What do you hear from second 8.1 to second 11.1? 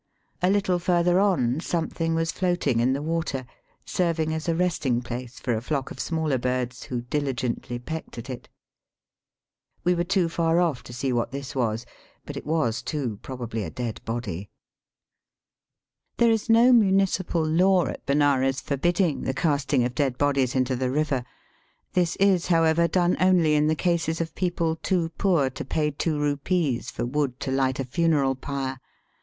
at it. We were too far off to Digitized by VjOOQIC BATHING